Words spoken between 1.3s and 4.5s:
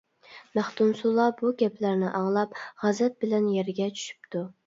بۇ گەپلەرنى ئاڭلاپ غەزەپ بىلەن يەرگە چۈشۈپتۇ.